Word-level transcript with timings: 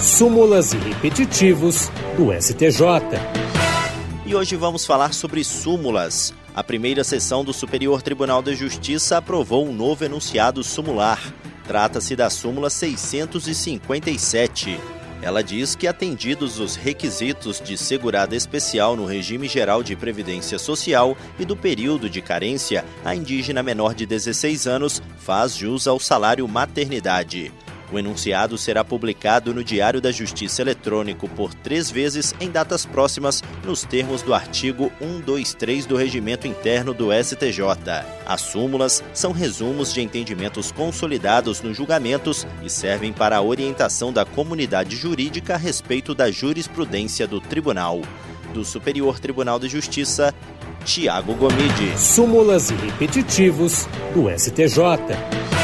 súmulas 0.00 0.72
e 0.72 0.78
repetitivos 0.78 1.90
do 2.16 2.32
STJ. 2.32 2.80
E 4.24 4.34
hoje 4.34 4.56
vamos 4.56 4.86
falar 4.86 5.12
sobre 5.12 5.44
súmulas. 5.44 6.32
A 6.54 6.64
primeira 6.64 7.04
sessão 7.04 7.44
do 7.44 7.52
Superior 7.52 8.00
Tribunal 8.00 8.42
de 8.42 8.54
Justiça 8.54 9.18
aprovou 9.18 9.68
um 9.68 9.74
novo 9.74 10.02
enunciado 10.02 10.64
sumular. 10.64 11.20
Trata-se 11.66 12.16
da 12.16 12.30
súmula 12.30 12.70
657. 12.70 14.80
Ela 15.20 15.42
diz 15.42 15.74
que, 15.74 15.86
atendidos 15.86 16.58
os 16.58 16.76
requisitos 16.76 17.60
de 17.60 17.76
segurada 17.76 18.34
especial 18.34 18.96
no 18.96 19.04
regime 19.04 19.48
geral 19.48 19.82
de 19.82 19.94
previdência 19.94 20.58
social 20.58 21.14
e 21.38 21.44
do 21.44 21.54
período 21.54 22.08
de 22.08 22.22
carência, 22.22 22.86
a 23.04 23.14
indígena 23.14 23.62
menor 23.62 23.94
de 23.94 24.06
16 24.06 24.66
anos 24.66 25.02
faz 25.18 25.54
jus 25.54 25.86
ao 25.86 26.00
salário 26.00 26.48
maternidade. 26.48 27.52
O 27.92 27.98
enunciado 27.98 28.56
será 28.56 28.84
publicado 28.84 29.52
no 29.52 29.64
Diário 29.64 30.00
da 30.00 30.12
Justiça 30.12 30.62
Eletrônico 30.62 31.28
por 31.28 31.52
três 31.52 31.90
vezes 31.90 32.34
em 32.40 32.50
datas 32.50 32.86
próximas, 32.86 33.42
nos 33.64 33.82
termos 33.82 34.22
do 34.22 34.32
artigo 34.32 34.92
123 35.00 35.86
do 35.86 35.96
Regimento 35.96 36.46
Interno 36.46 36.94
do 36.94 37.08
STJ. 37.12 37.60
As 38.24 38.42
súmulas 38.42 39.02
são 39.12 39.32
resumos 39.32 39.92
de 39.92 40.00
entendimentos 40.00 40.70
consolidados 40.70 41.60
nos 41.60 41.76
julgamentos 41.76 42.46
e 42.62 42.70
servem 42.70 43.12
para 43.12 43.36
a 43.36 43.42
orientação 43.42 44.12
da 44.12 44.24
comunidade 44.24 44.94
jurídica 44.94 45.54
a 45.54 45.58
respeito 45.58 46.14
da 46.14 46.30
jurisprudência 46.30 47.26
do 47.26 47.40
tribunal. 47.40 48.00
Do 48.54 48.64
Superior 48.64 49.18
Tribunal 49.18 49.58
de 49.58 49.68
Justiça, 49.68 50.34
Tiago 50.84 51.34
Gomide. 51.34 51.98
Súmulas 51.98 52.70
e 52.70 52.74
repetitivos 52.74 53.86
do 54.14 54.28
STJ. 54.30 55.59